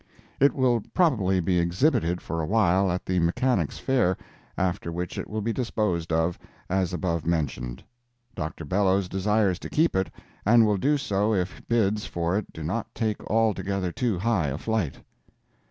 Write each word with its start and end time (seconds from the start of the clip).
It 0.39 0.55
will 0.55 0.81
probably 0.95 1.39
be 1.39 1.59
exhibited 1.59 2.21
for 2.21 2.41
a 2.41 2.45
while 2.47 2.91
at 2.91 3.05
the 3.05 3.19
Mechanics' 3.19 3.77
Fair, 3.77 4.17
after 4.57 4.91
which 4.91 5.15
it 5.15 5.29
will 5.29 5.41
be 5.43 5.53
disposed 5.53 6.11
of, 6.11 6.39
as 6.71 6.91
above 6.91 7.23
mentioned. 7.23 7.83
Dr. 8.33 8.65
Bellows 8.65 9.07
desires 9.07 9.59
to 9.59 9.69
keep 9.69 9.95
it, 9.95 10.09
and 10.43 10.65
will 10.65 10.77
do 10.77 10.97
so 10.97 11.35
if 11.35 11.61
bids 11.67 12.05
for 12.07 12.35
it 12.35 12.51
do 12.51 12.63
not 12.63 12.95
take 12.95 13.23
altogether 13.29 13.91
too 13.91 14.17
high 14.17 14.47
a 14.47 14.57
flight. 14.57 14.95